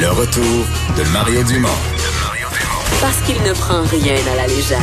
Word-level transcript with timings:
Le 0.00 0.08
retour 0.10 0.66
de 0.96 1.12
Mario 1.12 1.42
Dumont. 1.44 1.68
Parce 3.00 3.20
qu'il 3.22 3.36
ne 3.42 3.52
prend 3.52 3.82
rien 3.82 4.14
à 4.32 4.36
la 4.36 4.46
légère. 4.46 4.78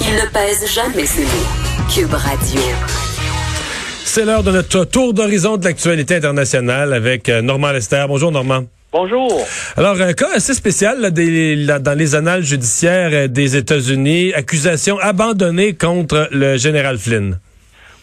Il 0.00 0.14
ne 0.14 0.26
pèse 0.32 0.70
jamais 0.72 1.06
ses 1.06 1.22
mots. 1.22 1.88
Cube 1.92 2.12
Radio. 2.14 2.60
C'est 4.04 4.24
l'heure 4.24 4.42
de 4.42 4.50
notre 4.50 4.84
tour 4.84 5.14
d'horizon 5.14 5.56
de 5.56 5.64
l'actualité 5.64 6.16
internationale 6.16 6.92
avec 6.92 7.28
euh, 7.28 7.42
Normand 7.42 7.70
Lester. 7.72 8.04
Bonjour 8.08 8.32
Normand. 8.32 8.64
Bonjour. 8.92 9.46
Alors, 9.76 10.00
un 10.00 10.12
cas 10.14 10.28
assez 10.34 10.52
spécial 10.54 11.00
là, 11.00 11.10
des- 11.10 11.54
là, 11.54 11.78
dans 11.78 11.96
les 11.96 12.14
annales 12.16 12.42
judiciaires 12.42 13.10
euh, 13.12 13.28
des 13.28 13.56
États-Unis, 13.56 14.32
accusation 14.34 14.98
abandonnée 14.98 15.74
contre 15.74 16.28
le 16.32 16.56
général 16.56 16.98
Flynn. 16.98 17.38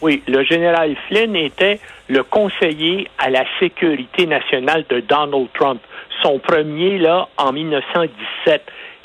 Oui, 0.00 0.22
le 0.28 0.44
général 0.44 0.94
Flynn 1.08 1.34
était 1.34 1.80
le 2.08 2.22
conseiller 2.22 3.08
à 3.18 3.30
la 3.30 3.44
sécurité 3.58 4.26
nationale 4.26 4.84
de 4.88 5.00
Donald 5.00 5.48
Trump, 5.54 5.80
son 6.22 6.38
premier 6.38 6.98
là 6.98 7.28
en 7.36 7.52
1917. 7.52 8.62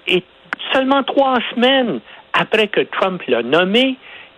Et 0.07 0.23
seulement 0.71 1.01
trois 1.03 1.39
semaines 1.55 1.99
après 2.33 2.67
que 2.67 2.81
Trump 2.81 3.23
l'a 3.27 3.41
nommé, 3.41 3.95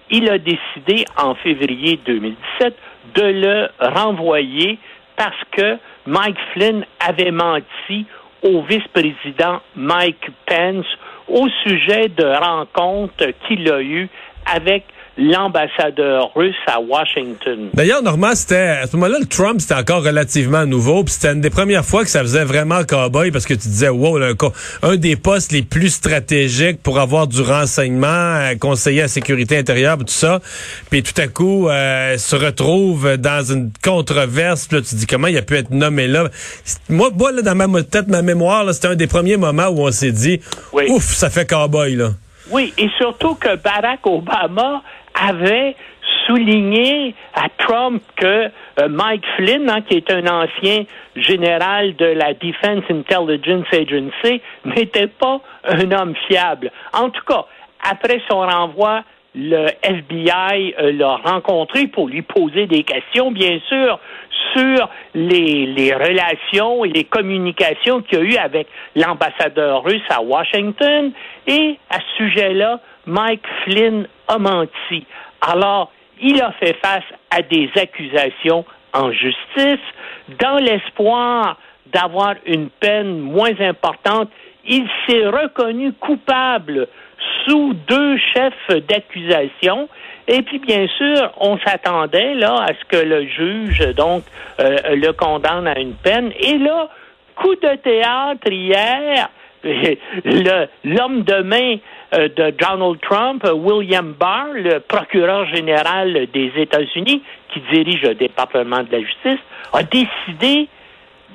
il 0.10 0.30
a 0.30 0.38
décidé 0.38 1.04
en 1.18 1.36
février 1.36 2.00
2017 2.06 2.76
de 3.16 3.24
le 3.24 3.68
renvoyer 3.80 4.80
parce 5.18 5.36
que 5.52 5.78
Mike 6.06 6.38
Flynn 6.54 6.86
avait 7.06 7.32
menti 7.32 8.06
au 8.44 8.62
vice-président 8.62 9.62
Mike 9.76 10.30
Pence 10.46 10.86
au 11.28 11.48
sujet 11.64 12.08
de 12.10 12.26
rencontres 12.26 13.32
qu'il 13.46 13.70
a 13.70 13.82
eues 13.82 14.08
avec 14.46 14.86
l'ambassadeur 15.18 16.32
russe 16.36 16.56
à 16.68 16.80
Washington. 16.80 17.70
D'ailleurs, 17.74 18.04
Normand, 18.04 18.36
c'était 18.36 18.56
à 18.58 18.88
ce 18.88 18.96
moment-là, 18.98 19.20
le 19.20 19.26
Trump, 19.26 19.62
c'était 19.62 19.76
encore 19.76 20.04
relativement 20.04 20.66
nouveau, 20.66 21.04
puis 21.04 21.14
c'était 21.14 21.32
une 21.34 21.42
des 21.42 21.50
premières 21.50 21.86
fois 21.86 22.04
que 22.04 22.10
ça 22.10 22.22
faisait 22.22 22.44
vraiment 22.44 22.84
cowboy 22.84 23.32
parce 23.32 23.46
que 23.46 23.54
tu 23.54 23.68
disais, 23.68 23.90
wow, 23.90 24.18
là, 24.18 24.34
un 24.84 24.96
des 24.98 25.16
postes 25.16 25.52
les 25.52 25.62
plus 25.62 25.90
stratégiques 25.90 26.82
pour 26.84 27.00
avoir 27.00 27.28
du 27.28 27.42
renseignement, 27.42 28.08
euh, 28.08 28.56
conseiller 28.60 29.02
à 29.02 29.04
la 29.04 29.08
sécurité 29.08 29.58
intérieure, 29.58 29.98
tout 29.98 30.06
ça, 30.08 30.42
puis 30.90 31.02
tout 31.02 31.20
à 31.20 31.28
coup, 31.28 31.70
euh, 31.70 32.18
se 32.18 32.36
retrouve 32.36 33.18
dans 33.18 33.44
une 33.44 33.72
controverse, 33.84 34.68
puis 34.68 34.78
là, 34.78 34.84
tu 34.84 34.90
te 34.90 34.96
dis 34.96 35.08
comment 35.08 35.28
il 35.28 35.38
a 35.38 35.42
pu 35.42 35.56
être 35.56 35.72
nommé 35.72 36.08
là? 36.08 36.26
Moi, 36.90 37.10
moi 37.18 37.32
là, 37.32 37.42
dans 37.42 37.56
ma 37.56 37.84
tête, 37.84 38.08
ma 38.08 38.22
mémoire, 38.22 38.66
c'était 38.74 38.90
un 38.90 38.96
des 38.96 39.08
premiers 39.08 39.38
moments 39.38 39.68
où 39.68 39.82
on 39.88 39.92
s'est 39.92 40.12
dit, 40.12 40.42
Oui. 40.74 40.86
ouf, 40.90 41.04
ça 41.04 41.30
fait 41.30 41.50
cowboy 41.50 41.96
là. 41.96 42.10
Oui, 42.52 42.74
et 42.78 42.90
surtout 42.98 43.36
que 43.36 43.56
Barack 43.56 44.06
Obama 44.06 44.84
avait 45.22 45.76
souligné 46.26 47.16
à 47.34 47.48
Trump 47.58 48.02
que 48.16 48.26
euh, 48.80 48.88
Mike 48.90 49.26
Flynn, 49.36 49.70
hein, 49.70 49.82
qui 49.88 49.96
est 49.96 50.12
un 50.12 50.26
ancien 50.28 50.84
général 51.16 51.96
de 51.96 52.06
la 52.06 52.34
Defense 52.34 52.84
Intelligence 52.90 53.68
Agency, 53.72 54.42
n'était 54.66 55.08
pas 55.08 55.40
un 55.66 55.92
homme 55.92 56.16
fiable. 56.28 56.72
En 56.94 57.10
tout 57.10 57.24
cas, 57.26 57.46
après 57.90 58.22
son 58.30 58.40
renvoi, 58.40 59.04
le 59.36 59.68
FBI 59.84 60.76
euh, 60.80 60.94
l'a 60.94 61.18
rencontré 61.18 61.88
pour 61.88 62.08
lui 62.08 62.22
poser 62.22 62.68
des 62.68 62.84
questions, 62.84 63.32
bien 63.32 63.60
sûr, 63.68 64.00
sur 64.56 64.90
les, 65.14 65.66
les 65.66 65.94
relations 65.94 66.86
et 66.86 66.90
les 66.90 67.04
communications 67.04 68.02
qu'il 68.02 68.20
y 68.20 68.22
a 68.22 68.24
eu 68.24 68.38
avec 68.38 68.68
l'ambassadeur 68.96 69.84
russe 69.84 70.04
à 70.10 70.22
Washington. 70.22 71.12
Et 71.48 71.78
à 71.90 72.00
ce 72.00 72.24
sujet-là, 72.24 72.80
Mike 73.06 73.46
Flynn 73.64 74.08
a 74.28 74.38
menti. 74.38 75.06
Alors, 75.42 75.92
il 76.22 76.42
a 76.42 76.52
fait 76.54 76.76
face 76.82 77.04
à 77.30 77.42
des 77.42 77.70
accusations 77.76 78.66
en 78.94 79.12
justice 79.12 79.86
dans 80.40 80.58
l'espoir 80.58 81.58
d'avoir 81.88 82.36
une 82.46 82.70
peine 82.70 83.20
moins 83.20 83.60
importante. 83.60 84.30
Il 84.66 84.88
s'est 85.06 85.28
reconnu 85.28 85.94
coupable 85.94 86.88
sous 87.46 87.74
deux 87.88 88.18
chefs 88.34 88.86
d'accusation. 88.88 89.88
Et 90.28 90.42
puis, 90.42 90.60
bien 90.60 90.88
sûr, 90.88 91.32
on 91.38 91.60
s'attendait 91.60 92.34
là 92.34 92.66
à 92.68 92.74
ce 92.74 92.86
que 92.88 93.04
le 93.04 93.28
juge 93.28 93.80
donc 93.96 94.24
euh, 94.60 94.96
le 94.96 95.12
condamne 95.12 95.68
à 95.68 95.80
une 95.80 95.94
peine. 95.94 96.32
Et 96.40 96.58
là, 96.58 96.90
coup 97.36 97.56
de 97.56 97.76
théâtre 97.76 98.52
hier, 98.52 99.30
l'homme 100.84 101.24
de 101.24 101.42
main 101.42 101.78
de 102.16 102.52
Donald 102.52 103.00
Trump, 103.02 103.44
euh, 103.46 103.54
William 103.54 104.14
Barr, 104.14 104.48
le 104.54 104.80
procureur 104.80 105.46
général 105.48 106.28
des 106.34 106.52
États-Unis, 106.56 107.22
qui 107.54 107.62
dirige 107.72 108.02
le 108.04 108.16
département 108.16 108.84
de 108.84 108.92
la 108.92 109.00
justice, 109.02 109.40
a 109.74 109.84
décidé 109.84 110.68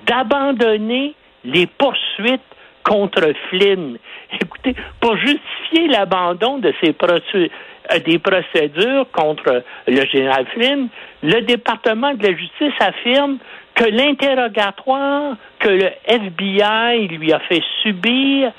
d'abandonner 0.06 1.14
les 1.44 1.66
poursuites 1.66 2.40
contre 2.82 3.32
Flynn. 3.48 3.98
Écoutez, 4.40 4.74
pour 5.00 5.16
justifier 5.16 5.88
l'abandon 5.88 6.58
de 6.58 6.72
ces 6.82 6.94
euh, 7.04 7.98
des 8.06 8.18
procédures 8.18 9.06
contre 9.12 9.62
le 9.86 10.06
général 10.06 10.46
Flynn, 10.54 10.88
le 11.22 11.40
département 11.42 12.14
de 12.14 12.22
la 12.22 12.36
justice 12.36 12.74
affirme 12.80 13.38
que 13.74 13.84
l'interrogatoire 13.84 15.36
que 15.58 15.68
le 15.68 15.90
FBI 16.06 17.08
lui 17.08 17.32
a 17.32 17.40
fait 17.40 17.62
subir 17.82 18.52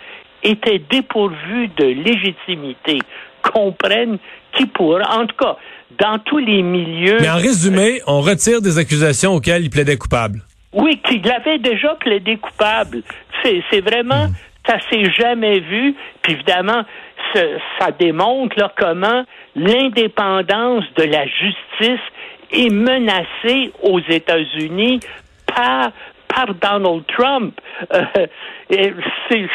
était 0.44 0.80
dépourvu 0.90 1.70
de 1.78 1.86
légitimité. 1.86 3.00
Comprennent 3.42 4.18
qui 4.54 4.66
pourra, 4.66 5.20
en 5.20 5.26
tout 5.26 5.36
cas, 5.36 5.58
dans 6.00 6.20
tous 6.20 6.38
les 6.38 6.62
milieux. 6.62 7.18
Mais 7.20 7.30
en 7.30 7.36
résumé, 7.36 8.02
on 8.08 8.22
retire 8.22 8.62
des 8.62 8.78
accusations 8.78 9.34
auxquelles 9.34 9.64
il 9.64 9.70
plaidait 9.70 9.98
coupable. 9.98 10.42
Oui, 10.74 11.02
qu'il 11.06 11.30
avait 11.30 11.60
déjà 11.60 11.96
plaidé 11.96 12.38
coupable. 12.38 13.04
C'est, 13.44 13.62
c'est 13.70 13.82
vraiment, 13.82 14.28
ça 14.68 14.78
s'est 14.90 15.12
jamais 15.12 15.60
vu. 15.60 15.96
Puis 16.22 16.34
évidemment, 16.34 16.84
ça 17.80 17.92
démontre 17.98 18.58
là, 18.58 18.72
comment 18.78 19.24
l'indépendance 19.56 20.86
de 20.96 21.04
la 21.04 21.26
justice 21.26 22.02
est 22.52 22.72
menacée 22.72 23.72
aux 23.84 24.00
États-Unis 24.00 25.00
par 25.54 25.92
par 26.34 26.54
Donald 26.56 27.04
Trump. 27.08 27.60
Euh, 27.94 28.92
c'est, 29.30 29.48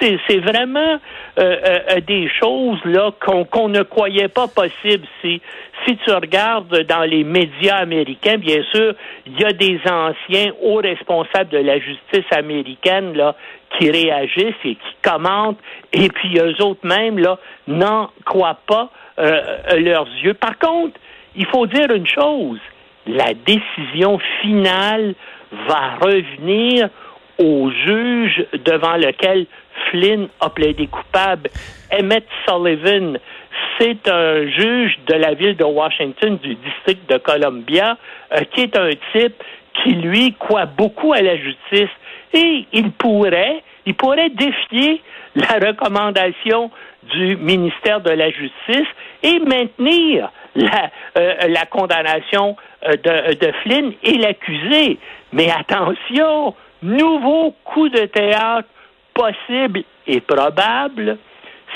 c'est, 0.00 0.38
vraiment 0.38 0.98
euh, 1.38 1.56
euh, 1.88 2.00
des 2.00 2.28
choses 2.40 2.80
là 2.84 3.12
qu'on, 3.20 3.68
ne 3.68 3.82
croyait 3.82 4.28
pas 4.28 4.48
possibles. 4.48 5.06
Si, 5.20 5.40
si 5.86 5.96
tu 5.98 6.10
regardes 6.10 6.84
dans 6.86 7.02
les 7.02 7.24
médias 7.24 7.76
américains, 7.76 8.38
bien 8.38 8.62
sûr, 8.72 8.94
il 9.26 9.40
y 9.40 9.44
a 9.44 9.52
des 9.52 9.80
anciens 9.88 10.52
hauts 10.62 10.80
responsables 10.82 11.50
de 11.50 11.58
la 11.58 11.78
justice 11.78 12.30
américaine 12.32 13.14
là 13.14 13.36
qui 13.78 13.90
réagissent 13.90 14.64
et 14.64 14.74
qui 14.74 14.96
commentent, 15.02 15.60
et 15.92 16.08
puis 16.08 16.38
eux 16.38 16.62
autres 16.62 16.86
même 16.86 17.18
là 17.18 17.38
n'en 17.66 18.10
croient 18.24 18.58
pas 18.66 18.90
euh, 19.18 19.40
leurs 19.78 20.08
yeux. 20.22 20.34
Par 20.34 20.58
contre, 20.58 20.98
il 21.36 21.46
faut 21.46 21.66
dire 21.66 21.90
une 21.90 22.06
chose 22.06 22.58
la 23.06 23.34
décision 23.34 24.18
finale 24.40 25.14
va 25.68 25.96
revenir 26.00 26.88
au 27.38 27.70
juge 27.70 28.46
devant 28.64 28.96
lequel 28.96 29.46
Flynn 29.90 30.28
a 30.40 30.50
plaidé 30.50 30.86
coupable. 30.86 31.50
Emmett 31.90 32.26
Sullivan, 32.46 33.18
c'est 33.78 34.08
un 34.08 34.46
juge 34.48 34.98
de 35.06 35.14
la 35.14 35.34
ville 35.34 35.56
de 35.56 35.64
Washington, 35.64 36.38
du 36.42 36.54
district 36.54 37.08
de 37.10 37.18
Columbia, 37.18 37.96
euh, 38.32 38.40
qui 38.52 38.62
est 38.62 38.76
un 38.76 38.90
type 39.12 39.42
qui, 39.82 39.94
lui, 39.94 40.34
croit 40.38 40.66
beaucoup 40.66 41.12
à 41.12 41.20
la 41.20 41.36
justice. 41.36 41.90
Et 42.34 42.66
il 42.72 42.92
pourrait, 42.92 43.62
il 43.86 43.94
pourrait 43.94 44.30
défier 44.30 45.02
la 45.34 45.66
recommandation 45.66 46.70
du 47.14 47.36
ministère 47.36 48.00
de 48.00 48.10
la 48.10 48.30
Justice 48.30 48.88
et 49.22 49.38
maintenir 49.40 50.30
la, 50.54 50.90
euh, 51.16 51.64
condamnation 51.70 52.56
euh, 52.84 52.96
de, 53.34 53.52
Flynn 53.62 53.92
et 54.02 54.18
l'accusé. 54.18 54.98
Mais 55.32 55.50
attention, 55.50 56.54
nouveau 56.82 57.54
coup 57.64 57.88
de 57.88 58.06
théâtre 58.06 58.68
possible 59.14 59.82
et 60.06 60.20
probable, 60.20 61.18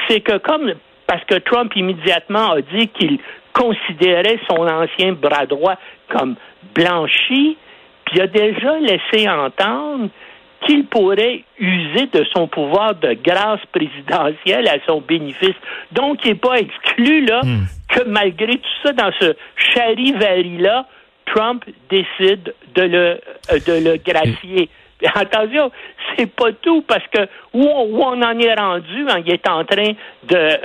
c'est 0.09 0.21
que 0.21 0.39
comme 0.39 0.75
parce 1.07 1.25
que 1.25 1.37
Trump 1.37 1.75
immédiatement 1.77 2.53
a 2.53 2.61
dit 2.61 2.89
qu'il 2.89 3.19
considérait 3.53 4.41
son 4.49 4.67
ancien 4.67 5.13
bras 5.13 5.47
droit 5.47 5.77
comme 6.09 6.35
blanchi, 6.75 7.57
puis 8.05 8.17
il 8.17 8.21
a 8.23 8.27
déjà 8.27 8.79
laissé 8.79 9.29
entendre 9.29 10.09
qu'il 10.65 10.87
pourrait 10.87 11.43
user 11.59 12.07
de 12.13 12.25
son 12.33 12.47
pouvoir 12.47 12.95
de 12.95 13.15
grâce 13.15 13.61
présidentielle 13.73 14.69
à 14.69 14.77
son 14.87 15.01
bénéfice. 15.01 15.55
Donc, 15.93 16.25
il 16.25 16.31
n'est 16.31 16.35
pas 16.37 16.59
exclu 16.59 17.25
là, 17.25 17.43
que 17.89 18.05
malgré 18.05 18.57
tout 18.59 18.77
ça, 18.83 18.93
dans 18.93 19.11
ce 19.21 19.35
charivari-là, 19.75 20.87
Trump 21.27 21.65
décide 21.91 22.55
de 22.75 22.83
le, 22.83 23.21
euh, 23.53 23.59
de 23.67 23.91
le 23.91 23.97
gracier. 23.97 24.69
Attention, 25.15 25.71
c'est 26.17 26.31
pas 26.35 26.53
tout 26.63 26.83
parce 26.83 27.07
que 27.09 27.23
où 27.53 27.63
on, 27.63 27.85
où 27.91 28.03
on 28.03 28.23
en 28.23 28.39
est 28.39 28.55
rendu, 28.55 29.07
hein, 29.09 29.21
il 29.25 29.33
est 29.33 29.49
en 29.49 29.65
train 29.65 29.93
de, 30.25 30.35
euh, 30.35 30.57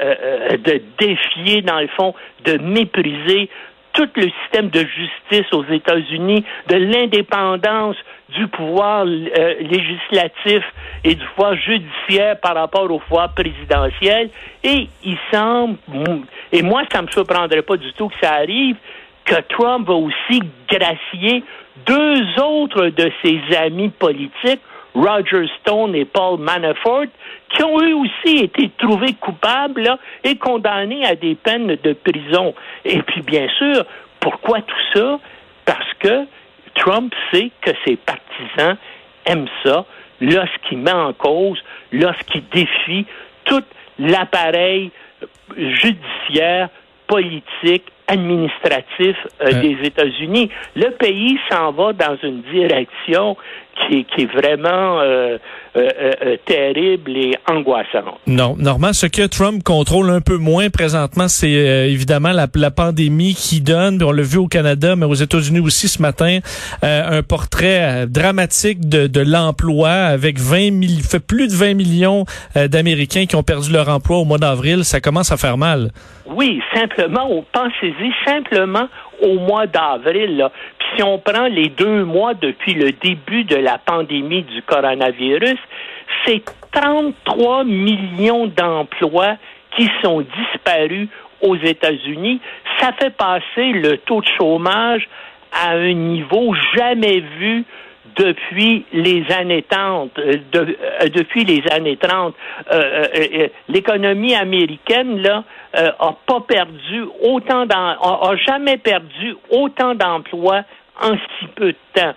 euh, 0.00 0.56
de 0.58 0.82
défier, 0.98 1.62
dans 1.62 1.80
le 1.80 1.88
fond, 1.88 2.14
de 2.44 2.58
mépriser 2.58 3.48
tout 3.92 4.08
le 4.16 4.30
système 4.42 4.68
de 4.70 4.80
justice 4.80 5.52
aux 5.52 5.64
États-Unis, 5.64 6.44
de 6.68 6.76
l'indépendance 6.76 7.96
du 8.28 8.46
pouvoir 8.48 9.04
euh, 9.06 9.54
législatif 9.60 10.62
et 11.04 11.14
du 11.14 11.24
pouvoir 11.34 11.56
judiciaire 11.56 12.38
par 12.40 12.54
rapport 12.54 12.90
au 12.90 12.98
pouvoir 12.98 13.32
présidentiel. 13.34 14.30
Et 14.62 14.88
il 15.04 15.18
semble, 15.32 15.78
et 16.52 16.62
moi, 16.62 16.82
ça 16.92 17.02
me 17.02 17.08
surprendrait 17.08 17.62
pas 17.62 17.76
du 17.76 17.92
tout 17.94 18.08
que 18.08 18.16
ça 18.20 18.34
arrive, 18.34 18.76
que 19.24 19.40
Trump 19.48 19.86
va 19.86 19.94
aussi 19.94 20.42
gracier 20.68 21.42
deux 21.86 22.42
autres 22.42 22.88
de 22.88 23.10
ses 23.22 23.40
amis 23.56 23.90
politiques, 23.90 24.60
Roger 24.94 25.48
Stone 25.60 25.94
et 25.94 26.04
Paul 26.04 26.38
Manafort, 26.40 27.06
qui 27.50 27.62
ont 27.62 27.80
eux 27.80 27.94
aussi 27.94 28.38
été 28.38 28.70
trouvés 28.78 29.14
coupables 29.14 29.96
et 30.24 30.36
condamnés 30.36 31.04
à 31.04 31.14
des 31.14 31.34
peines 31.34 31.76
de 31.82 31.92
prison. 31.92 32.54
Et 32.84 33.00
puis, 33.02 33.22
bien 33.22 33.48
sûr, 33.58 33.84
pourquoi 34.20 34.60
tout 34.62 34.76
ça? 34.94 35.18
Parce 35.64 35.94
que 36.00 36.26
Trump 36.74 37.14
sait 37.32 37.50
que 37.60 37.70
ses 37.84 37.96
partisans 37.96 38.76
aiment 39.26 39.48
ça 39.64 39.84
lorsqu'il 40.20 40.78
met 40.78 40.92
en 40.92 41.12
cause, 41.12 41.62
lorsqu'il 41.92 42.48
défie 42.48 43.06
tout 43.44 43.64
l'appareil 43.98 44.90
judiciaire, 45.56 46.68
politique, 47.06 47.84
administratif 48.08 49.16
euh, 49.42 49.60
des 49.60 49.76
États-Unis. 49.84 50.50
Le 50.74 50.90
pays 50.90 51.38
s'en 51.50 51.72
va 51.72 51.92
dans 51.92 52.16
une 52.22 52.42
direction 52.52 53.36
qui, 53.86 54.04
qui 54.06 54.22
est 54.22 54.32
vraiment 54.32 54.98
euh, 55.00 55.38
euh, 55.76 56.36
terrible 56.46 57.16
et 57.16 57.34
angoissante. 57.48 58.18
Non, 58.26 58.56
Normand, 58.58 58.92
ce 58.92 59.06
que 59.06 59.24
Trump 59.26 59.62
contrôle 59.62 60.10
un 60.10 60.20
peu 60.20 60.36
moins 60.36 60.68
présentement, 60.68 61.28
c'est 61.28 61.48
évidemment 61.48 62.32
la, 62.32 62.48
la, 62.56 62.70
pandémie 62.72 63.34
qui 63.34 63.60
donne, 63.60 64.02
on 64.02 64.10
l'a 64.10 64.22
vu 64.22 64.38
au 64.38 64.48
Canada, 64.48 64.96
mais 64.96 65.06
aux 65.06 65.14
États-Unis 65.14 65.60
aussi 65.60 65.86
ce 65.86 66.02
matin, 66.02 66.40
un 66.82 67.22
portrait 67.22 68.08
dramatique 68.08 68.88
de, 68.88 69.06
de 69.06 69.20
l'emploi 69.20 69.90
avec 69.90 70.40
20 70.40 70.82
000, 70.88 71.00
fait 71.08 71.24
plus 71.24 71.46
de 71.46 71.52
20 71.52 71.74
millions 71.74 72.24
d'Américains 72.56 73.26
qui 73.26 73.36
ont 73.36 73.44
perdu 73.44 73.70
leur 73.72 73.88
emploi 73.88 74.16
au 74.16 74.24
mois 74.24 74.38
d'avril. 74.38 74.84
Ça 74.84 75.00
commence 75.00 75.30
à 75.30 75.36
faire 75.36 75.56
mal. 75.56 75.92
Oui, 76.30 76.60
simplement, 76.74 77.30
simplement 78.26 78.88
au 79.20 79.38
mois 79.38 79.66
d'avril. 79.66 80.48
Puis 80.78 80.88
si 80.96 81.02
on 81.02 81.18
prend 81.18 81.46
les 81.46 81.68
deux 81.68 82.04
mois 82.04 82.34
depuis 82.34 82.74
le 82.74 82.92
début 82.92 83.44
de 83.44 83.56
la 83.56 83.78
pandémie 83.78 84.42
du 84.42 84.62
coronavirus, 84.62 85.58
c'est 86.24 86.42
33 86.72 87.64
millions 87.64 88.46
d'emplois 88.46 89.36
qui 89.76 89.88
sont 90.02 90.20
disparus 90.20 91.08
aux 91.40 91.56
États-Unis. 91.56 92.40
Ça 92.80 92.92
fait 92.92 93.14
passer 93.16 93.72
le 93.72 93.98
taux 93.98 94.20
de 94.20 94.28
chômage 94.38 95.08
à 95.52 95.72
un 95.72 95.92
niveau 95.92 96.54
jamais 96.76 97.20
vu 97.38 97.64
depuis 98.18 98.84
les 98.92 99.24
années 99.32 99.64
30. 99.68 100.10
Euh, 100.18 100.34
euh, 100.54 101.08
depuis 101.08 101.44
les 101.44 101.62
années 101.70 101.96
30, 101.96 102.34
euh, 102.72 103.48
l'économie 103.68 104.34
américaine 104.34 105.22
là 105.22 105.44
a 105.74 106.14
pas 106.26 106.40
perdu 106.40 107.04
autant 107.22 107.66
a, 107.68 108.36
jamais 108.46 108.78
perdu 108.78 109.36
autant 109.50 109.94
d'emplois 109.94 110.62
en 111.00 111.12
si 111.12 111.46
peu 111.54 111.72
de 111.72 111.76
temps. 111.94 112.14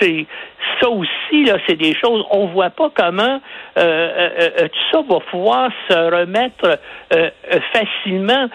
c'est 0.00 0.26
ça 0.80 0.88
aussi 0.88 1.44
là, 1.44 1.58
c'est 1.68 1.76
des 1.76 1.94
choses. 1.94 2.24
On 2.30 2.46
voit 2.46 2.70
pas 2.70 2.90
comment 2.94 3.40
tout 3.76 4.80
ça 4.92 5.02
va 5.08 5.20
pouvoir 5.30 5.70
se 5.88 5.94
remettre 5.94 6.78
facilement. 7.72 8.48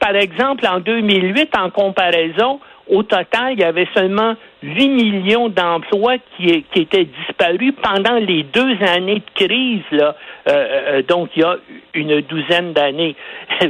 par 0.00 0.16
exemple, 0.16 0.66
en 0.66 0.80
2008, 0.80 1.56
en 1.56 1.70
comparaison 1.70 2.58
au 2.88 3.02
total, 3.02 3.52
il 3.52 3.60
y 3.60 3.64
avait 3.64 3.88
seulement 3.94 4.34
8 4.64 4.88
millions 4.88 5.48
d'emplois 5.50 6.16
qui, 6.36 6.64
étaient 6.74 7.04
disparus 7.04 7.74
pendant 7.82 8.14
les 8.14 8.44
deux 8.44 8.76
années 8.82 9.20
de 9.20 9.46
crise, 9.46 9.82
là. 9.90 10.16
Euh, 10.48 10.52
euh, 10.52 11.02
donc, 11.02 11.30
il 11.36 11.42
y 11.42 11.44
a 11.44 11.56
une 11.92 12.22
douzaine 12.22 12.72
d'années. 12.72 13.14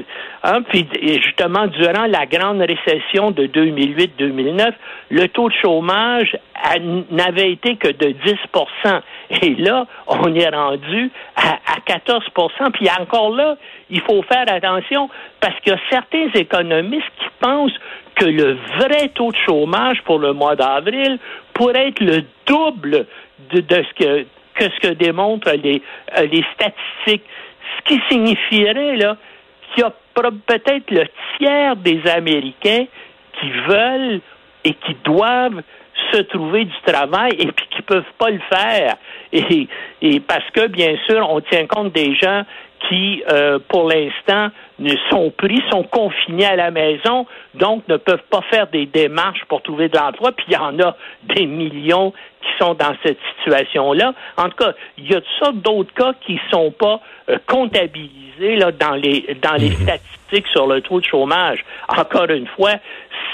hein, 0.45 0.63
puis, 0.69 0.87
justement, 1.21 1.67
durant 1.67 2.07
la 2.07 2.27
grande 2.27 2.61
récession 2.61 3.33
de 3.33 3.47
2008-2009, 3.47 4.73
le 5.11 5.29
taux 5.29 5.49
de 5.49 5.55
chômage 5.61 6.37
n'avait 7.11 7.53
été 7.53 7.77
que 7.77 7.89
de 7.89 8.15
10% 8.85 9.01
Et 9.43 9.55
là, 9.57 9.87
on 10.07 10.33
est 10.35 10.49
rendu 10.49 11.11
à, 11.37 11.55
à 11.75 11.81
14 11.85 12.25
Puis 12.73 12.89
encore 13.01 13.35
là, 13.35 13.57
il 13.91 14.01
faut 14.01 14.23
faire 14.23 14.45
attention 14.49 15.11
parce 15.41 15.59
qu'il 15.61 15.73
y 15.73 15.77
a 15.77 15.81
certains 15.91 16.29
économistes 16.35 17.11
qui 17.19 17.27
pensent 17.41 17.79
que 18.17 18.25
le 18.25 18.57
vrai 18.79 19.09
taux 19.15 19.33
de 19.33 19.37
chômage 19.45 20.01
pour 20.05 20.19
le 20.19 20.33
mois 20.33 20.57
d'avril 20.57 20.84
pourrait 21.53 21.89
être 21.89 22.01
le 22.01 22.25
double 22.47 23.07
de, 23.51 23.63
ce 23.69 23.95
que, 23.95 24.23
que 24.55 24.65
ce 24.65 24.81
que 24.81 24.95
démontrent 24.95 25.53
les, 25.53 25.83
euh, 26.19 26.27
les 26.27 26.45
statistiques. 26.55 27.25
Ce 27.79 27.89
qui 27.89 28.01
signifierait 28.09 28.97
qu'il 29.75 29.81
y 29.81 29.83
a 29.83 29.93
peut-être 30.47 30.91
le 30.91 31.05
tiers 31.37 31.77
des 31.77 32.01
Américains 32.09 32.87
qui 33.41 33.51
veulent 33.69 34.21
et 34.65 34.75
qui 34.75 34.97
doivent 35.05 35.63
se 36.13 36.19
trouver 36.23 36.65
du 36.65 36.75
travail 36.87 37.33
et 37.39 37.47
puis 37.53 37.67
qui 37.71 37.83
peuvent 37.83 38.05
pas 38.19 38.31
le 38.31 38.41
faire. 38.51 38.97
Et 39.33 40.21
parce 40.21 40.49
que, 40.53 40.67
bien 40.69 40.97
sûr, 41.07 41.29
on 41.31 41.41
tient 41.41 41.67
compte 41.67 41.93
des 41.93 42.15
gens 42.15 42.45
qui, 42.89 43.23
euh, 43.31 43.59
pour 43.69 43.89
l'instant, 43.89 44.49
ne 44.79 44.95
sont 45.11 45.31
pris, 45.31 45.63
sont 45.71 45.85
confinés 45.85 46.47
à 46.47 46.57
la 46.57 46.71
maison, 46.71 47.27
donc 47.55 47.87
ne 47.89 47.97
peuvent 47.97 48.25
pas 48.31 48.43
faire 48.51 48.67
des 48.69 48.87
démarches 48.87 49.45
pour 49.49 49.63
trouver 49.63 49.89
de 49.89 49.97
l'emploi. 49.97 50.33
Puis 50.33 50.47
il 50.49 50.55
y 50.55 50.57
en 50.57 50.79
a 50.81 50.97
des 51.35 51.47
millions 51.47 52.13
qui 52.43 52.49
sont 52.59 52.75
dans 52.75 52.95
cette 53.03 53.19
situation-là. 53.39 54.13
En 54.37 54.49
tout 54.49 54.57
cas, 54.57 54.73
il 54.99 55.11
y 55.11 55.15
a 55.15 55.21
toutes 55.21 55.39
sortes 55.39 55.57
d'autres 55.57 55.95
cas 55.95 56.13
qui 56.27 56.35
ne 56.35 56.51
sont 56.51 56.71
pas 56.73 57.01
euh, 57.29 57.39
comptabilisés 57.47 58.57
là, 58.57 58.73
dans 58.73 58.95
les 58.95 59.37
dans 59.41 59.55
les 59.55 59.71
mhm. 59.71 59.77
statistiques 59.77 60.47
sur 60.49 60.67
le 60.67 60.81
taux 60.81 61.01
de 61.01 61.07
chômage. 61.07 61.65
Encore 61.89 62.31
une 62.31 62.49
fois, 62.49 62.73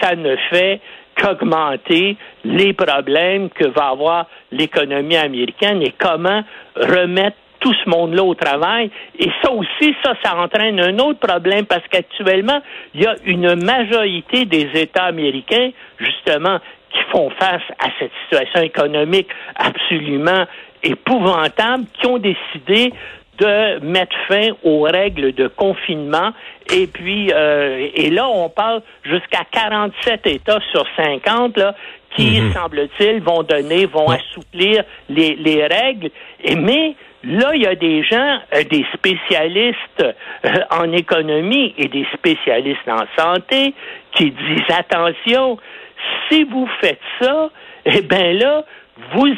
ça 0.01 0.15
ne 0.15 0.37
fait 0.51 0.81
qu'augmenter 1.17 2.17
les 2.45 2.73
problèmes 2.73 3.51
que 3.51 3.67
va 3.67 3.89
avoir 3.89 4.27
l'économie 4.53 5.17
américaine 5.17 5.83
et 5.83 5.93
comment 5.99 6.43
remettre 6.77 7.37
tout 7.61 7.75
ce 7.85 7.89
monde-là 7.89 8.25
au 8.25 8.35
travail. 8.35 8.91
Et 9.19 9.31
ça 9.43 9.53
aussi, 9.53 9.95
ça, 10.03 10.15
ça 10.25 10.37
entraîne 10.37 10.81
un 10.81 10.99
autre 10.99 11.21
problème 11.21 11.67
parce 11.67 11.87
qu'actuellement, 11.89 12.61
il 12.95 13.03
y 13.03 13.07
a 13.07 13.15
une 13.25 13.55
majorité 13.63 14.47
des 14.47 14.69
États 14.75 15.05
américains, 15.05 15.71
justement, 15.99 16.59
qui 16.91 17.01
font 17.13 17.31
face 17.31 17.63
à 17.79 17.89
cette 17.99 18.11
situation 18.25 18.63
économique 18.63 19.29
absolument 19.55 20.47
épouvantable, 20.83 21.85
qui 21.99 22.07
ont 22.07 22.19
décidé 22.19 22.93
de 23.39 23.79
mettre 23.85 24.15
fin 24.29 24.49
aux 24.63 24.83
règles 24.83 25.33
de 25.33 25.49
confinement. 25.49 26.33
Et 26.75 26.87
puis, 26.87 27.31
euh, 27.33 27.89
et 27.95 28.11
là, 28.11 28.29
on 28.29 28.49
parle 28.49 28.83
jusqu'à 29.03 29.45
47 29.51 30.27
États 30.27 30.61
sur 30.73 30.85
50 30.97 31.57
là, 31.57 31.75
qui, 32.17 32.41
mhm. 32.41 32.53
semble-t-il, 32.53 33.23
vont 33.23 33.43
donner, 33.43 33.87
vont 33.87 34.09
assouplir 34.09 34.85
les, 35.09 35.37
les 35.37 35.67
règles. 35.67 36.11
Et 36.45 36.55
mais 36.55 36.95
Là, 37.23 37.55
il 37.55 37.63
y 37.63 37.67
a 37.67 37.75
des 37.75 38.03
gens, 38.03 38.39
euh, 38.55 38.65
des 38.65 38.85
spécialistes 38.95 40.03
euh, 40.03 40.53
en 40.71 40.91
économie 40.93 41.75
et 41.77 41.89
des 41.89 42.07
spécialistes 42.15 42.89
en 42.89 43.05
santé 43.17 43.75
qui 44.13 44.31
disent 44.31 44.71
attention, 44.71 45.59
si 46.29 46.45
vous 46.45 46.67
faites 46.81 47.01
ça, 47.21 47.51
eh 47.85 48.01
bien 48.01 48.33
là, 48.33 48.65
vous 49.13 49.35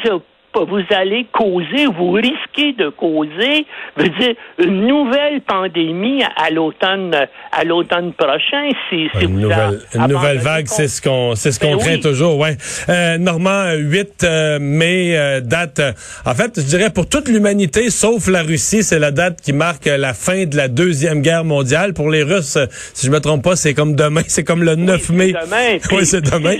vous 0.55 0.83
allez 0.95 1.25
causer, 1.31 1.85
vous 1.87 2.11
risquez 2.11 2.73
de 2.73 2.89
causer, 2.89 3.65
veux 3.97 4.09
dire, 4.09 4.35
une 4.59 4.87
nouvelle 4.87 5.41
pandémie 5.41 6.23
à 6.23 6.49
l'automne, 6.49 7.15
à 7.51 7.63
l'automne 7.63 8.13
prochain. 8.13 8.69
Si, 8.89 9.09
une, 9.21 9.39
nouvelle, 9.39 9.79
une 9.95 10.07
nouvelle 10.07 10.37
vague, 10.39 10.67
c'est 10.67 10.87
ce 10.87 11.01
qu'on, 11.01 11.35
c'est 11.35 11.51
ce 11.51 11.59
qu'on 11.59 11.75
ben 11.75 11.79
craint 11.79 11.99
toujours, 11.99 12.37
ouais. 12.37 12.57
Euh, 12.89 13.17
Normand, 13.17 13.73
8 13.73 14.23
euh, 14.23 14.59
mai, 14.59 15.17
euh, 15.17 15.41
date. 15.41 15.79
Euh, 15.79 15.91
en 16.25 16.33
fait, 16.33 16.53
je 16.57 16.65
dirais 16.65 16.89
pour 16.89 17.07
toute 17.07 17.27
l'humanité, 17.27 17.89
sauf 17.89 18.27
la 18.27 18.43
Russie, 18.43 18.83
c'est 18.83 18.99
la 18.99 19.11
date 19.11 19.41
qui 19.41 19.53
marque 19.53 19.85
la 19.85 20.13
fin 20.13 20.45
de 20.45 20.55
la 20.55 20.67
deuxième 20.67 21.21
guerre 21.21 21.43
mondiale. 21.43 21.93
Pour 21.93 22.09
les 22.09 22.23
Russes, 22.23 22.57
si 22.93 23.07
je 23.07 23.11
me 23.11 23.19
trompe 23.19 23.43
pas, 23.43 23.55
c'est 23.55 23.73
comme 23.73 23.95
demain, 23.95 24.21
c'est 24.27 24.43
comme 24.43 24.63
le 24.63 24.75
9 24.75 25.09
mai. 25.09 25.33
Demain. 25.33 25.77
oui, 25.91 26.05
c'est 26.05 26.21
demain. 26.21 26.55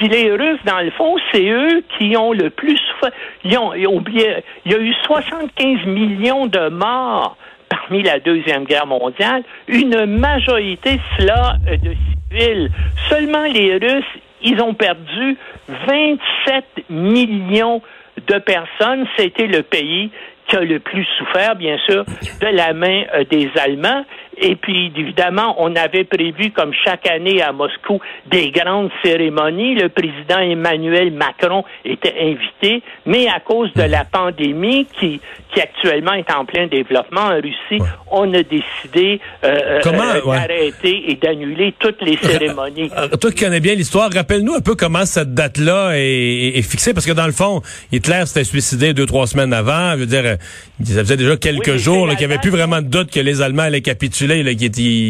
Puis 0.00 0.08
les 0.08 0.32
Russes, 0.32 0.60
dans 0.64 0.80
le 0.80 0.90
fond, 0.92 1.16
c'est 1.30 1.46
eux 1.46 1.82
qui 1.98 2.16
ont 2.16 2.32
le 2.32 2.48
plus 2.48 2.78
souffert. 2.78 3.12
Ils 3.44 3.58
ont, 3.58 3.74
il 3.74 4.72
y 4.72 4.74
a 4.74 4.78
eu 4.78 4.94
75 5.04 5.84
millions 5.84 6.46
de 6.46 6.70
morts 6.70 7.36
parmi 7.68 8.02
la 8.02 8.18
Deuxième 8.18 8.64
Guerre 8.64 8.86
mondiale. 8.86 9.42
Une 9.68 10.06
majorité, 10.06 10.98
cela, 11.18 11.56
euh, 11.68 11.76
de 11.76 11.92
civils. 12.30 12.70
Seulement 13.10 13.42
les 13.42 13.76
Russes, 13.76 14.22
ils 14.40 14.58
ont 14.62 14.72
perdu 14.72 15.36
27 15.68 16.64
millions 16.88 17.82
de 18.26 18.38
personnes. 18.38 19.06
C'était 19.18 19.48
le 19.48 19.62
pays 19.62 20.10
qui 20.48 20.56
a 20.56 20.62
le 20.62 20.80
plus 20.80 21.04
souffert, 21.18 21.56
bien 21.56 21.76
sûr, 21.84 22.06
de 22.06 22.46
la 22.46 22.72
main 22.72 23.02
euh, 23.14 23.24
des 23.30 23.50
Allemands. 23.62 24.06
Et 24.42 24.56
puis, 24.56 24.90
évidemment, 24.96 25.54
on 25.58 25.76
avait 25.76 26.04
prévu, 26.04 26.50
comme 26.50 26.72
chaque 26.84 27.06
année 27.06 27.42
à 27.42 27.52
Moscou, 27.52 28.00
des 28.30 28.50
grandes 28.50 28.90
cérémonies. 29.04 29.74
Le 29.74 29.90
président 29.90 30.38
Emmanuel 30.38 31.12
Macron 31.12 31.64
était 31.84 32.14
invité, 32.18 32.82
mais 33.04 33.28
à 33.28 33.40
cause 33.40 33.72
de 33.74 33.82
la 33.82 34.04
pandémie 34.04 34.86
qui, 34.98 35.20
qui 35.52 35.60
actuellement 35.60 36.14
est 36.14 36.30
en 36.32 36.44
plein 36.44 36.66
développement 36.68 37.20
en 37.20 37.34
Russie, 37.34 37.82
on 38.10 38.32
a 38.32 38.42
décidé 38.42 39.20
euh, 39.44 39.80
euh, 39.84 40.22
d'arrêter 40.24 41.10
et 41.10 41.14
d'annuler 41.16 41.74
toutes 41.78 42.00
les 42.02 42.16
cérémonies. 42.16 42.90
Euh, 43.00 43.08
toi 43.08 43.30
qui 43.30 43.44
connais 43.44 43.60
bien 43.60 43.74
l'histoire, 43.74 44.10
rappelle-nous 44.12 44.54
un 44.54 44.60
peu 44.60 44.74
comment 44.74 45.06
cette 45.06 45.32
date-là 45.32 45.92
est, 45.94 46.58
est, 46.58 46.62
fixée, 46.62 46.92
parce 46.92 47.06
que 47.06 47.12
dans 47.12 47.26
le 47.26 47.32
fond, 47.32 47.62
Hitler 47.92 48.22
s'était 48.26 48.44
suicidé 48.44 48.92
deux, 48.94 49.06
trois 49.06 49.26
semaines 49.26 49.52
avant. 49.52 49.92
Je 49.92 50.00
veux 50.00 50.06
dire, 50.06 50.36
ça 50.84 51.00
faisait 51.00 51.16
déjà 51.16 51.36
quelques 51.36 51.76
jours 51.76 52.08
qu'il 52.08 52.18
n'y 52.18 52.24
avait 52.24 52.38
plus 52.38 52.50
vraiment 52.50 52.82
de 52.82 52.88
doute 52.88 53.10
que 53.10 53.20
les 53.20 53.42
Allemands 53.42 53.62
allaient 53.62 53.80
capituler, 53.80 54.29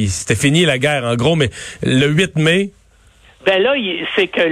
c'était 0.08 0.34
fini 0.34 0.64
la 0.64 0.78
guerre, 0.78 1.04
en 1.04 1.14
gros, 1.14 1.36
mais 1.36 1.50
le 1.82 2.06
8 2.06 2.36
mai, 2.36 2.70
ben 3.46 3.62
là, 3.62 3.72
c'est 4.16 4.26
que 4.26 4.42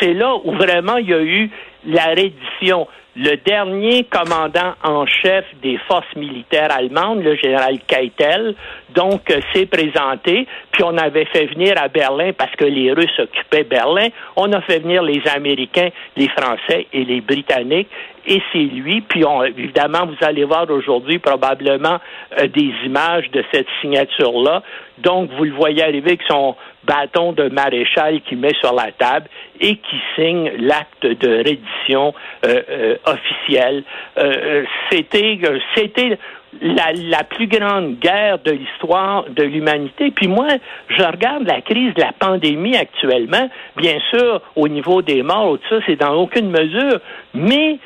c'est 0.00 0.12
là 0.12 0.34
où 0.44 0.52
vraiment 0.52 0.96
il 0.96 1.08
y 1.08 1.14
a 1.14 1.22
eu 1.22 1.50
la 1.86 2.06
reddition. 2.06 2.88
Le 3.18 3.36
dernier 3.36 4.04
commandant 4.04 4.74
en 4.82 5.06
chef 5.06 5.44
des 5.62 5.78
forces 5.88 6.14
militaires 6.16 6.70
allemandes, 6.70 7.22
le 7.22 7.34
général 7.36 7.78
Keitel, 7.86 8.54
donc 8.94 9.30
euh, 9.30 9.40
s'est 9.54 9.64
présenté, 9.64 10.46
puis 10.72 10.82
on 10.84 10.98
avait 10.98 11.24
fait 11.24 11.46
venir 11.46 11.74
à 11.80 11.88
Berlin 11.88 12.32
parce 12.36 12.54
que 12.56 12.66
les 12.66 12.92
Russes 12.92 13.18
occupaient 13.18 13.64
Berlin, 13.64 14.08
on 14.36 14.52
a 14.52 14.60
fait 14.60 14.80
venir 14.80 15.02
les 15.02 15.22
Américains, 15.34 15.88
les 16.16 16.28
Français 16.28 16.88
et 16.92 17.04
les 17.04 17.22
Britanniques, 17.22 17.88
et 18.26 18.42
c'est 18.52 18.58
lui. 18.58 19.00
Puis 19.00 19.24
on, 19.24 19.42
évidemment, 19.44 20.06
vous 20.06 20.26
allez 20.26 20.44
voir 20.44 20.68
aujourd'hui 20.70 21.18
probablement 21.18 21.98
euh, 22.38 22.48
des 22.48 22.72
images 22.84 23.30
de 23.30 23.44
cette 23.52 23.66
signature-là. 23.80 24.62
Donc, 24.98 25.30
vous 25.36 25.44
le 25.44 25.52
voyez 25.52 25.82
arriver 25.82 26.10
avec 26.10 26.22
son 26.28 26.56
bâton 26.84 27.32
de 27.32 27.48
maréchal 27.48 28.20
qui 28.22 28.36
met 28.36 28.54
sur 28.60 28.74
la 28.74 28.92
table 28.92 29.26
et 29.60 29.76
qui 29.76 29.96
signe 30.14 30.50
l'acte 30.58 31.04
de 31.04 31.36
reddition 31.38 32.14
euh, 32.44 32.62
euh, 32.70 32.96
officiel. 33.04 33.82
Euh, 34.18 34.64
c'était, 34.90 35.38
c'était 35.74 36.18
la, 36.62 36.92
la, 36.94 37.24
plus 37.24 37.48
grande 37.48 37.98
guerre 37.98 38.38
de 38.38 38.52
l'histoire 38.52 39.24
de 39.28 39.42
l'humanité. 39.42 40.10
Puis 40.10 40.28
moi, 40.28 40.48
je 40.88 41.02
regarde 41.02 41.46
la 41.46 41.60
crise 41.60 41.92
de 41.94 42.00
la 42.00 42.12
pandémie 42.18 42.76
actuellement. 42.76 43.50
Bien 43.76 43.98
sûr, 44.10 44.40
au 44.54 44.68
niveau 44.68 45.02
des 45.02 45.22
morts, 45.22 45.58
tout 45.58 45.68
ça, 45.68 45.84
c'est 45.86 45.96
dans 45.96 46.14
aucune 46.14 46.50
mesure. 46.50 47.00
Mais 47.34 47.78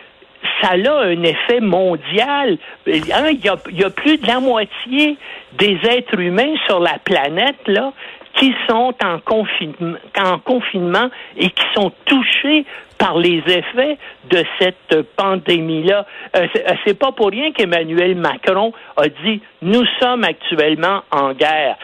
ça 0.60 0.70
a 0.70 1.02
un 1.04 1.22
effet 1.22 1.60
mondial. 1.60 2.58
Hein, 2.86 3.30
il, 3.32 3.44
y 3.44 3.48
a, 3.48 3.90
plus 3.90 4.18
de 4.18 4.26
la 4.26 4.40
moitié 4.40 5.16
des 5.52 5.78
êtres 5.84 6.18
humains 6.18 6.54
sur 6.66 6.80
la 6.80 6.98
planète 6.98 7.66
là 7.66 7.92
qui 8.34 8.54
sont 8.68 8.94
en 9.04 9.18
confinement, 9.18 9.98
en 10.16 10.38
confinement 10.38 11.10
et 11.36 11.50
qui 11.50 11.64
sont 11.74 11.92
touchés 12.04 12.64
par 13.00 13.18
les 13.18 13.38
effets 13.46 13.96
de 14.30 14.44
cette 14.58 15.02
pandémie-là. 15.16 16.06
Euh, 16.36 16.46
euh, 16.54 16.74
c'est 16.84 16.98
pas 16.98 17.12
pour 17.12 17.30
rien 17.30 17.50
qu'Emmanuel 17.50 18.14
Macron 18.14 18.72
a 18.96 19.08
dit 19.08 19.40
nous 19.62 19.84
sommes 20.00 20.22
actuellement 20.22 21.02
en 21.10 21.32
guerre. 21.32 21.76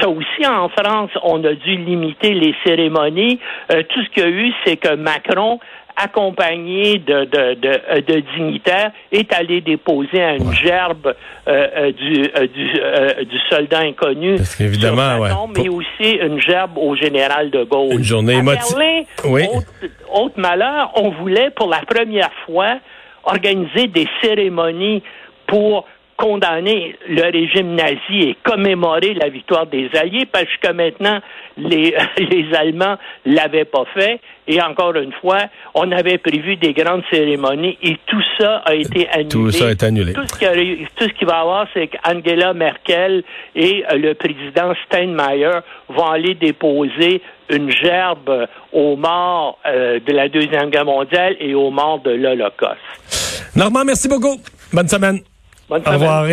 Ça 0.00 0.08
aussi 0.08 0.46
en 0.46 0.68
France, 0.68 1.10
on 1.22 1.42
a 1.44 1.54
dû 1.54 1.76
limiter 1.76 2.34
les 2.34 2.54
cérémonies. 2.64 3.38
Euh, 3.70 3.82
tout 3.88 4.02
ce 4.02 4.10
qu'il 4.10 4.24
y 4.24 4.26
a 4.26 4.30
eu, 4.30 4.52
c'est 4.64 4.76
que 4.76 4.96
Macron 4.96 5.60
accompagné 5.96 6.98
de, 6.98 7.24
de, 7.24 7.54
de, 7.54 7.68
euh, 7.68 8.00
de, 8.00 8.22
dignitaires, 8.34 8.90
est 9.12 9.32
allé 9.32 9.60
déposer 9.60 10.20
une 10.38 10.52
gerbe 10.52 11.14
euh, 11.46 11.66
euh, 11.76 11.92
du, 11.92 12.22
du, 12.48 13.26
du, 13.26 13.38
soldat 13.48 13.80
inconnu. 13.80 14.36
Parce 14.36 14.56
qu'évidemment, 14.56 15.18
ouais. 15.18 15.30
Mais 15.56 15.68
aussi 15.68 16.16
une 16.20 16.40
gerbe 16.40 16.76
au 16.78 16.96
général 16.96 17.50
de 17.50 17.64
Gaulle. 17.64 17.92
Une 17.92 18.04
journée 18.04 18.34
émotive. 18.34 18.76
Oui. 19.24 19.44
Autre, 19.52 19.92
autre 20.12 20.40
malheur, 20.40 20.92
on 20.96 21.10
voulait 21.10 21.50
pour 21.50 21.68
la 21.68 21.80
première 21.80 22.32
fois 22.46 22.78
organiser 23.24 23.86
des 23.86 24.08
cérémonies 24.22 25.02
pour 25.46 25.86
condamner 26.16 26.96
le 27.08 27.22
régime 27.22 27.74
nazi 27.74 28.28
et 28.28 28.36
commémorer 28.44 29.14
la 29.14 29.28
victoire 29.28 29.66
des 29.66 29.88
Alliés, 29.94 30.26
parce 30.30 30.48
que 30.60 30.72
maintenant, 30.72 31.20
les, 31.56 31.94
les 32.18 32.54
Allemands 32.54 32.96
l'avaient 33.24 33.64
pas 33.64 33.84
fait. 33.94 34.20
Et 34.46 34.60
encore 34.60 34.94
une 34.96 35.12
fois, 35.20 35.44
on 35.74 35.90
avait 35.90 36.18
prévu 36.18 36.56
des 36.56 36.74
grandes 36.74 37.02
cérémonies 37.10 37.78
et 37.82 37.96
tout 38.06 38.22
ça 38.38 38.56
a 38.66 38.74
été 38.74 39.08
annulé. 39.08 39.28
Tout 39.28 39.50
ça 39.50 39.70
est 39.70 39.82
annulé. 39.82 40.12
Tout 40.12 40.26
ce 40.26 40.38
qui, 40.38 40.86
tout 40.96 41.04
ce 41.04 41.14
qui 41.18 41.24
va 41.24 41.40
avoir, 41.40 41.66
c'est 41.72 41.88
qu'Angela 41.88 42.52
Merkel 42.52 43.24
et 43.54 43.84
euh, 43.90 43.96
le 43.96 44.14
président 44.14 44.74
Steinmeier 44.86 45.60
vont 45.88 46.06
aller 46.06 46.34
déposer 46.34 47.22
une 47.48 47.70
gerbe 47.70 48.46
aux 48.72 48.96
morts 48.96 49.58
euh, 49.66 49.98
de 50.00 50.12
la 50.12 50.28
Deuxième 50.28 50.70
Guerre 50.70 50.84
mondiale 50.84 51.36
et 51.40 51.54
aux 51.54 51.70
morts 51.70 52.00
de 52.00 52.10
l'Holocauste. 52.10 53.52
Normand, 53.56 53.84
merci 53.84 54.08
beaucoup. 54.08 54.36
Bonne 54.72 54.88
semaine. 54.88 55.20
Bonne. 55.68 55.82
Au 55.86 55.90
revoir. 55.90 56.22